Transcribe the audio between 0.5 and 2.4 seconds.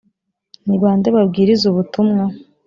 ni ba nde babwiriza ubutumwa